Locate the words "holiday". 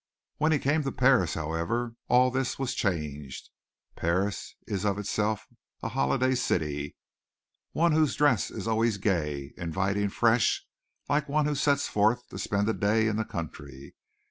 5.89-6.33